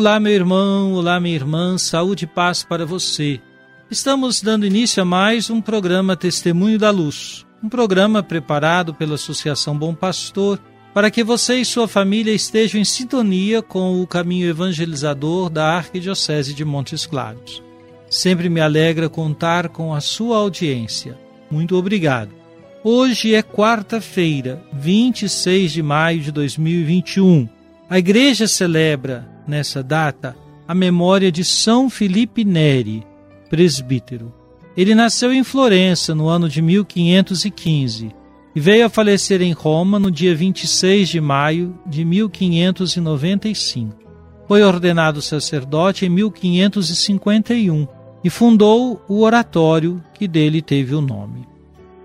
[0.00, 3.38] Olá, meu irmão, olá, minha irmã, saúde e paz para você.
[3.90, 9.76] Estamos dando início a mais um programa Testemunho da Luz, um programa preparado pela Associação
[9.76, 10.58] Bom Pastor
[10.94, 16.54] para que você e sua família estejam em sintonia com o caminho evangelizador da Arquidiocese
[16.54, 17.62] de Montes Claros.
[18.08, 21.18] Sempre me alegra contar com a sua audiência.
[21.50, 22.30] Muito obrigado.
[22.82, 27.46] Hoje é quarta-feira, 26 de maio de 2021.
[27.90, 30.34] A igreja celebra, nessa data,
[30.66, 33.04] a memória de São Felipe Neri,
[33.50, 34.32] presbítero.
[34.76, 38.14] Ele nasceu em Florença no ano de 1515
[38.54, 43.98] e veio a falecer em Roma no dia 26 de maio de 1595.
[44.46, 47.86] Foi ordenado sacerdote em 1551
[48.22, 51.48] e fundou o oratório que dele teve o nome.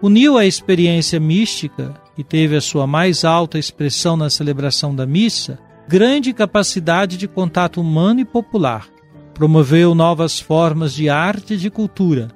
[0.02, 5.60] Uniu a experiência mística, que teve a sua mais alta expressão na celebração da missa,
[5.88, 8.88] grande capacidade de contato humano e popular.
[9.34, 12.30] Promoveu novas formas de arte e de cultura.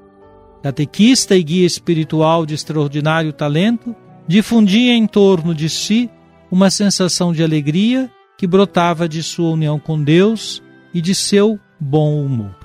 [0.61, 3.95] Catequista e guia espiritual de extraordinário talento,
[4.27, 6.09] difundia em torno de si
[6.51, 10.61] uma sensação de alegria que brotava de sua união com Deus
[10.93, 12.55] e de seu bom humor.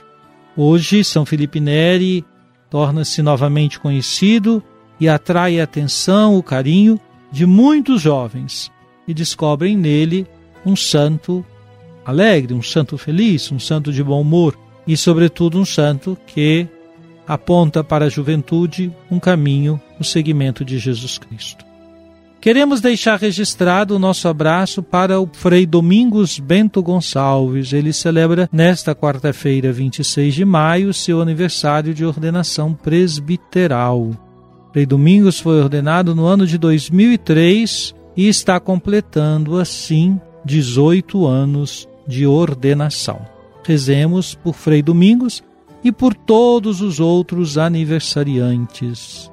[0.56, 2.25] Hoje, São Felipe Neri
[2.69, 4.62] torna-se novamente conhecido
[4.99, 6.99] e atrai a atenção, o carinho
[7.31, 8.71] de muitos jovens
[9.06, 10.27] e descobrem nele
[10.65, 11.45] um santo
[12.05, 16.69] alegre, um santo feliz, um santo de bom humor e, sobretudo, um santo que
[17.27, 21.65] aponta para a juventude um caminho no seguimento de Jesus Cristo.
[22.45, 27.73] Queremos deixar registrado o nosso abraço para o Frei Domingos Bento Gonçalves.
[27.73, 34.11] Ele celebra nesta quarta-feira, 26 de maio, seu aniversário de ordenação presbiteral.
[34.75, 42.27] Frei Domingos foi ordenado no ano de 2003 e está completando, assim, 18 anos de
[42.27, 43.21] ordenação.
[43.65, 45.43] Rezemos por Frei Domingos
[45.82, 49.31] e por todos os outros aniversariantes.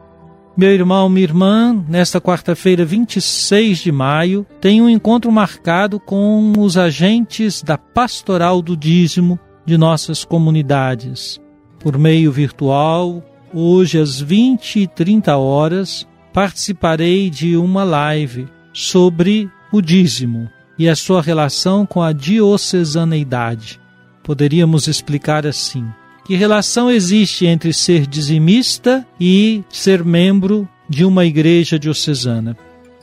[0.55, 6.77] Meu irmão, minha irmã, nesta quarta-feira, 26 de maio, tem um encontro marcado com os
[6.77, 11.39] agentes da Pastoral do Dízimo de nossas comunidades.
[11.79, 13.23] Por meio virtual,
[13.53, 20.49] hoje às 20 e 30 horas, participarei de uma live sobre o dízimo
[20.81, 23.79] e a sua relação com a diocesaneidade.
[24.23, 25.85] Poderíamos explicar assim:
[26.25, 32.57] que relação existe entre ser dizimista e ser membro de uma igreja diocesana?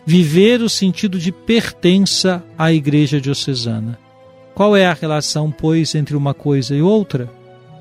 [0.04, 3.96] Viver o sentido de pertença à igreja diocesana.
[4.56, 7.30] Qual é a relação, pois, entre uma coisa e outra?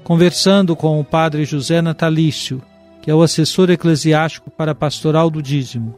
[0.03, 2.61] Conversando com o padre José Natalício,
[3.01, 5.95] que é o assessor eclesiástico para a pastoral do dízimo,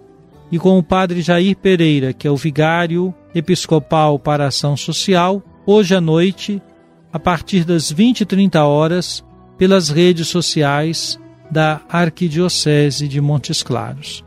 [0.52, 5.96] e com o padre Jair Pereira, que é o vigário episcopal para ação social, hoje
[5.96, 6.62] à noite,
[7.12, 9.24] a partir das 20 e 30 horas,
[9.58, 11.20] pelas redes sociais
[11.52, 14.24] da Arquidiocese de Montes Claros.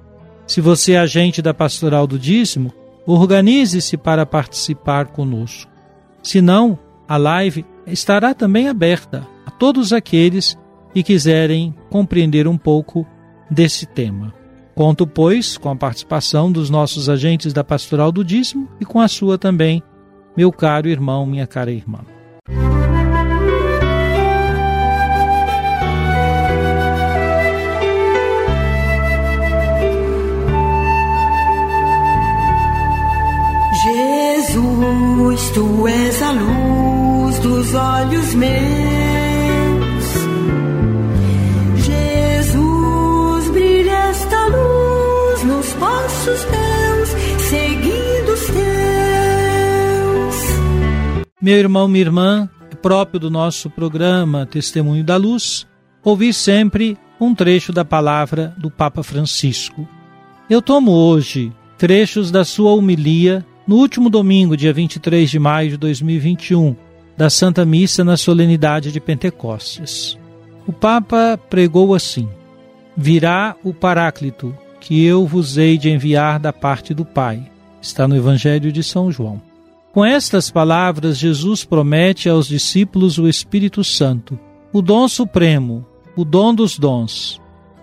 [0.47, 2.73] Se você é agente da Pastoral do Dízimo,
[3.07, 5.71] organize-se para participar conosco.
[6.23, 6.79] Se não,
[7.09, 10.59] a live estará também aberta a todos aqueles
[10.93, 13.07] que quiserem compreender um pouco
[13.51, 14.42] desse tema.
[14.75, 19.09] Conto, pois, com a participação dos nossos agentes da Pastoral do Dízimo e com a
[19.09, 19.83] sua também,
[20.37, 22.01] meu caro irmão, minha cara irmã.
[34.49, 39.12] Jesus, tu és a luz dos olhos meus.
[46.41, 47.09] Teus,
[47.49, 48.63] seguindo os teus.
[51.41, 55.67] Meu irmão, minha irmã, é próprio do nosso programa Testemunho da Luz,
[56.03, 59.87] ouvir sempre um trecho da palavra do Papa Francisco.
[60.51, 65.77] Eu tomo hoje trechos da sua homilia no último domingo, dia 23 de maio de
[65.77, 66.77] 2021,
[67.17, 70.19] da Santa Missa na solenidade de Pentecostes.
[70.67, 72.29] O Papa pregou assim:
[72.97, 74.57] Virá o Paráclito,
[74.93, 77.51] que eu vos hei de enviar da parte do Pai.
[77.81, 79.41] Está no Evangelho de São João.
[79.91, 84.39] Com estas palavras, Jesus promete aos discípulos o Espírito Santo,
[84.71, 85.83] o dom supremo,
[86.15, 87.41] o dom dos dons,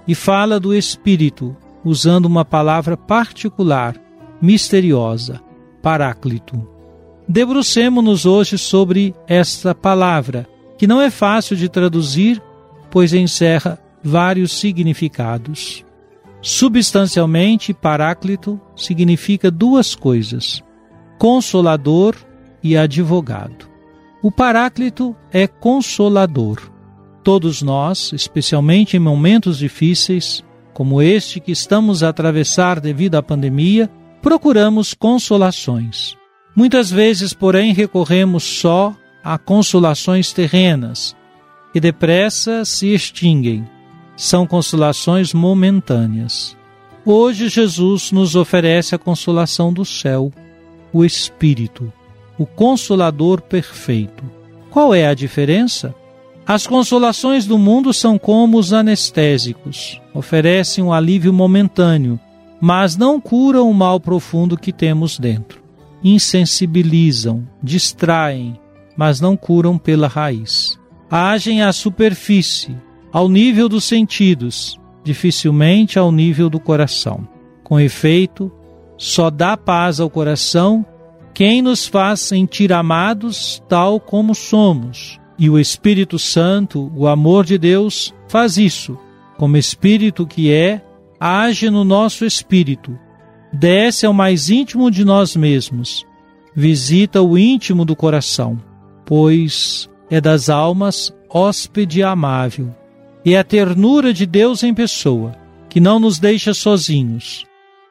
[0.08, 3.96] e fala do Espírito, usando uma palavra particular,
[4.40, 5.42] misteriosa,
[5.82, 6.62] Paráclito.
[7.28, 10.48] Debrucemos-nos hoje sobre esta palavra,
[10.78, 12.40] que não é fácil de traduzir,
[12.92, 15.84] pois encerra vários significados.
[16.42, 20.64] Substancialmente, Paráclito significa duas coisas
[21.20, 22.16] consolador
[22.64, 23.70] e advogado.
[24.24, 26.72] O Paráclito é consolador.
[27.24, 30.44] Todos nós, especialmente em momentos difíceis,
[30.74, 33.90] como este que estamos a atravessar devido à pandemia,
[34.22, 36.16] procuramos consolações.
[36.56, 41.16] Muitas vezes, porém, recorremos só a consolações terrenas,
[41.74, 43.68] que depressa se extinguem.
[44.22, 46.58] São consolações momentâneas.
[47.06, 50.30] Hoje, Jesus nos oferece a consolação do céu
[50.92, 51.90] o Espírito,
[52.38, 54.24] o Consolador perfeito.
[54.70, 55.96] Qual é a diferença?
[56.46, 62.20] As consolações do mundo são como os anestésicos, oferecem um alívio momentâneo,
[62.60, 65.62] mas não curam o mal profundo que temos dentro.
[66.04, 68.60] Insensibilizam, distraem,
[68.98, 70.78] mas não curam pela raiz.
[71.10, 72.76] Agem à superfície,
[73.12, 77.28] ao nível dos sentidos, dificilmente ao nível do coração.
[77.64, 78.52] Com efeito,
[78.98, 80.86] só dá paz ao coração
[81.34, 85.20] quem nos faz sentir amados tal como somos.
[85.38, 88.98] E o Espírito Santo, o amor de Deus, faz isso.
[89.38, 90.82] Como Espírito que é,
[91.20, 92.98] age no nosso espírito,
[93.54, 96.06] desce ao mais íntimo de nós mesmos,
[96.54, 98.60] visita o íntimo do coração,
[99.06, 102.74] pois é das almas hóspede amável.
[103.24, 105.36] E a ternura de Deus em pessoa,
[105.68, 107.46] que não nos deixa sozinhos,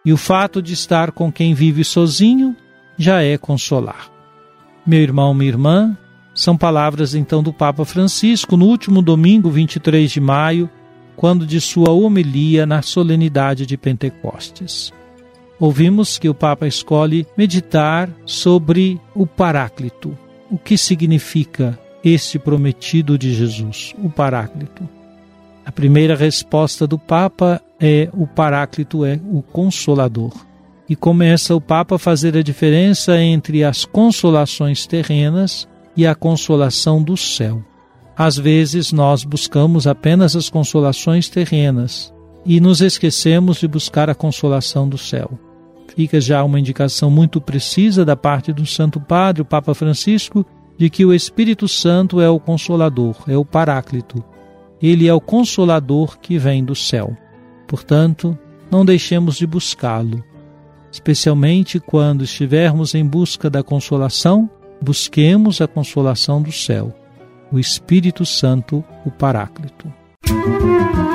[0.05, 2.57] e o fato de estar com quem vive sozinho
[2.97, 4.11] já é consolar.
[4.87, 5.97] Meu irmão, minha irmã,
[6.35, 10.71] são palavras então do Papa Francisco no último domingo, 23 de maio,
[11.15, 14.93] quando de sua homilia na solenidade de Pentecostes.
[15.61, 20.17] Ouvimos que o Papa escolhe meditar sobre o Paráclito.
[20.49, 24.89] O que significa este prometido de Jesus, o Paráclito?
[25.69, 30.33] A primeira resposta do Papa é: o Paráclito é o Consolador.
[30.89, 37.03] E começa o Papa a fazer a diferença entre as consolações terrenas e a consolação
[37.03, 37.63] do céu.
[38.17, 42.15] Às vezes nós buscamos apenas as consolações terrenas
[42.47, 45.39] e nos esquecemos de buscar a consolação do céu.
[45.95, 50.47] Fica já uma indicação muito precisa da parte do Santo Padre, o Papa Francisco,
[50.79, 54.25] de que o Espírito Santo é o consolador, é o Paráclito,
[54.81, 57.17] ele é o consolador que vem do céu.
[57.67, 58.39] Portanto,
[58.71, 60.23] não deixemos de buscá-lo.
[60.91, 64.49] Especialmente quando estivermos em busca da consolação,
[64.81, 66.95] busquemos a consolação do céu,
[67.53, 69.93] o Espírito Santo, o Paráclito.
[70.29, 71.08] Música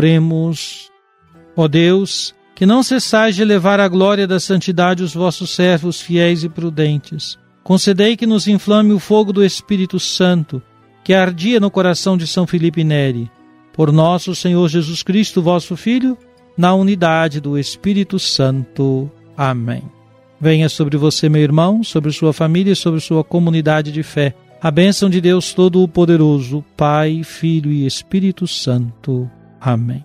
[0.00, 0.90] Oremos,
[1.54, 6.42] ó Deus, que não cessais de levar à glória da santidade os vossos servos fiéis
[6.42, 7.38] e prudentes.
[7.62, 10.62] Concedei que nos inflame o fogo do Espírito Santo,
[11.04, 13.30] que ardia no coração de São Felipe Neri.
[13.74, 16.16] Por nosso Senhor Jesus Cristo, vosso Filho,
[16.56, 19.10] na unidade do Espírito Santo.
[19.36, 19.82] Amém.
[20.40, 24.34] Venha sobre você, meu irmão, sobre sua família e sobre sua comunidade de fé.
[24.62, 29.30] A bênção de Deus Todo-Poderoso, Pai, Filho e Espírito Santo.
[29.60, 30.04] Amém.